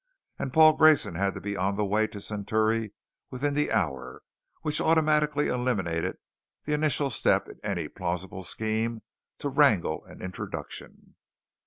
And 0.39 0.51
Paul 0.51 0.73
Grayson 0.77 1.13
had 1.13 1.35
to 1.35 1.41
be 1.41 1.55
on 1.55 1.75
the 1.75 1.85
way 1.85 2.07
to 2.07 2.19
Centauri 2.19 2.91
within 3.29 3.53
the 3.53 3.71
hour, 3.71 4.23
which 4.63 4.81
automatically 4.81 5.47
eliminated 5.47 6.17
the 6.65 6.73
initial 6.73 7.11
step 7.11 7.47
in 7.47 7.59
any 7.63 7.87
plausible 7.87 8.41
scheme 8.41 9.03
to 9.37 9.47
wrangle 9.49 10.03
an 10.05 10.19
introduction. 10.23 11.13